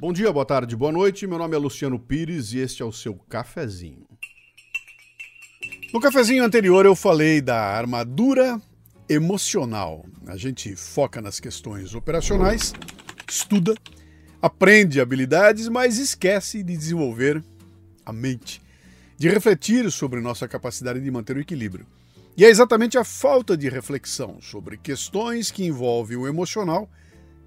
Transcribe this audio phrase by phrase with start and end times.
[0.00, 1.26] Bom dia, boa tarde, boa noite.
[1.26, 4.06] Meu nome é Luciano Pires e este é o seu cafezinho.
[5.92, 8.62] No cafezinho anterior eu falei da armadura
[9.08, 10.06] emocional.
[10.28, 12.72] A gente foca nas questões operacionais,
[13.28, 13.74] estuda,
[14.40, 17.42] aprende habilidades, mas esquece de desenvolver
[18.06, 18.62] a mente,
[19.16, 21.84] de refletir sobre nossa capacidade de manter o equilíbrio.
[22.36, 26.88] E é exatamente a falta de reflexão sobre questões que envolvem o emocional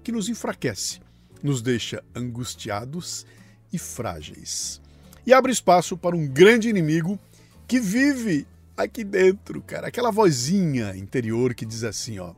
[0.04, 1.00] que nos enfraquece,
[1.42, 3.26] nos deixa angustiados
[3.72, 4.80] e frágeis.
[5.26, 7.18] E abre espaço para um grande inimigo
[7.66, 9.88] que vive aqui dentro, cara.
[9.88, 12.34] Aquela vozinha interior que diz assim, ó.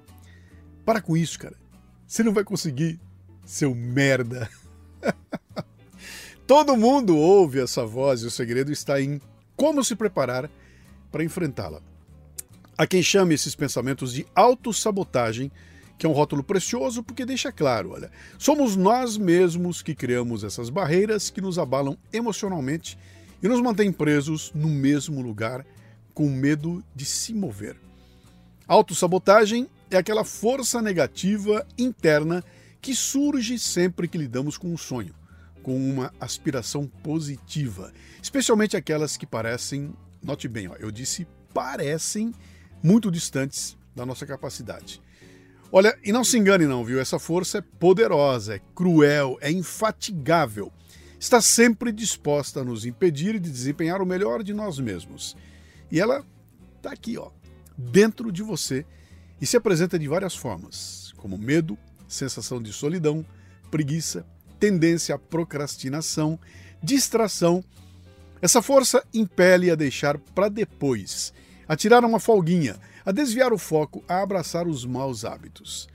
[0.84, 1.56] Para com isso, cara.
[2.06, 3.00] Você não vai conseguir,
[3.44, 4.48] seu merda.
[6.46, 9.20] Todo mundo ouve essa voz e o segredo está em
[9.56, 10.50] como se preparar
[11.10, 11.80] para enfrentá-la.
[12.76, 15.50] Há quem chame esses pensamentos de autossabotagem,
[15.96, 20.68] que é um rótulo precioso porque deixa claro, olha, somos nós mesmos que criamos essas
[20.68, 22.98] barreiras que nos abalam emocionalmente
[23.42, 25.64] e nos mantêm presos no mesmo lugar
[26.12, 27.76] com medo de se mover.
[28.66, 32.42] Autossabotagem é aquela força negativa interna
[32.80, 35.14] que surge sempre que lidamos com um sonho,
[35.62, 42.34] com uma aspiração positiva, especialmente aquelas que parecem, note bem, ó, eu disse parecem
[42.82, 45.00] muito distantes da nossa capacidade.
[45.76, 47.00] Olha, e não se engane não, viu?
[47.00, 50.72] Essa força é poderosa, é cruel, é infatigável.
[51.18, 55.36] Está sempre disposta a nos impedir de desempenhar o melhor de nós mesmos.
[55.90, 56.24] E ela
[56.76, 57.32] está aqui, ó,
[57.76, 58.86] dentro de você
[59.40, 63.26] e se apresenta de várias formas, como medo, sensação de solidão,
[63.68, 64.24] preguiça,
[64.60, 66.38] tendência à procrastinação,
[66.80, 67.64] distração.
[68.40, 71.34] Essa força impele a deixar para depois
[71.68, 75.88] a tirar uma folguinha, a desviar o foco, a abraçar os maus hábitos.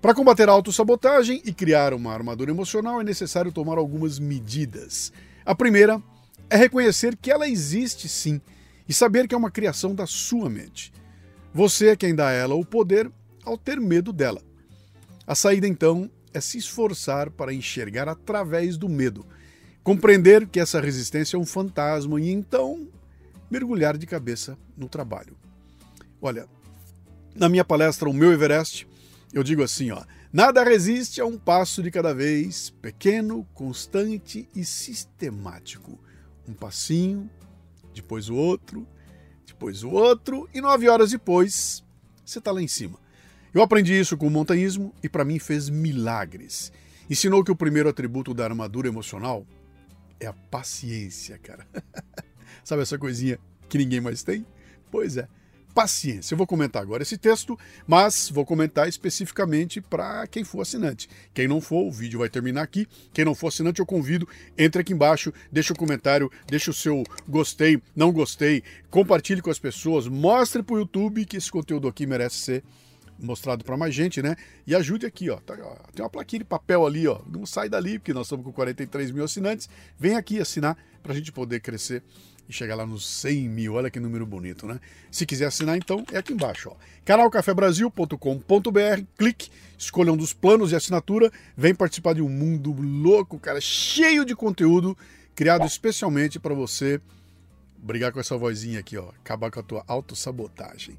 [0.00, 5.12] Para combater a autossabotagem e criar uma armadura emocional é necessário tomar algumas medidas.
[5.46, 6.02] A primeira
[6.50, 8.40] é reconhecer que ela existe sim
[8.88, 10.92] e saber que é uma criação da sua mente.
[11.54, 13.10] Você é quem dá a ela o poder
[13.44, 14.42] ao ter medo dela.
[15.26, 19.24] A saída então é se esforçar para enxergar através do medo,
[19.82, 22.88] compreender que essa resistência é um fantasma e então
[23.50, 25.36] mergulhar de cabeça no trabalho.
[26.20, 26.48] Olha,
[27.34, 28.86] na minha palestra O Meu Everest,
[29.32, 34.64] eu digo assim, ó, nada resiste a um passo de cada vez, pequeno, constante e
[34.64, 35.98] sistemático.
[36.48, 37.28] Um passinho,
[37.94, 38.86] depois o outro,
[39.46, 41.84] depois o outro, e nove horas depois,
[42.24, 42.98] você está lá em cima.
[43.52, 46.72] Eu aprendi isso com o montanhismo e para mim fez milagres.
[47.08, 49.46] Ensinou que o primeiro atributo da armadura emocional
[50.18, 51.66] é a paciência, cara.
[52.64, 53.38] Sabe essa coisinha
[53.68, 54.44] que ninguém mais tem?
[54.90, 55.28] Pois é,
[55.74, 56.32] paciência.
[56.32, 61.08] Eu vou comentar agora esse texto, mas vou comentar especificamente para quem for assinante.
[61.34, 62.86] Quem não for, o vídeo vai terminar aqui.
[63.12, 64.26] Quem não for assinante, eu convido,
[64.56, 69.50] entre aqui embaixo, deixa o um comentário, deixa o seu gostei, não gostei, compartilhe com
[69.50, 72.64] as pessoas, mostre para o YouTube que esse conteúdo aqui merece ser
[73.18, 74.36] mostrado para mais gente, né?
[74.66, 75.36] E ajude aqui, ó.
[75.36, 75.76] Tá, ó.
[75.92, 77.20] Tem uma plaquinha de papel ali, ó.
[77.30, 79.68] Não sai dali, porque nós estamos com 43 mil assinantes.
[79.98, 82.02] Vem aqui assinar para a gente poder crescer
[82.48, 83.74] e chegar lá nos 100 mil.
[83.74, 84.80] Olha que número bonito, né?
[85.10, 86.76] Se quiser assinar, então, é aqui embaixo, ó.
[87.04, 93.60] canalcafebrasil.com.br, clique, escolha um dos planos de assinatura, vem participar de um mundo louco, cara,
[93.60, 94.96] cheio de conteúdo,
[95.34, 97.00] criado especialmente para você
[97.78, 99.08] brigar com essa vozinha aqui, ó.
[99.20, 100.98] Acabar com a tua autossabotagem.